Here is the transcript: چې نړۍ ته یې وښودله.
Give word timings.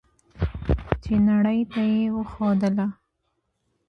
چې 1.03 1.13
نړۍ 1.27 1.61
ته 1.71 1.81
یې 1.93 2.05
وښودله. 2.15 2.87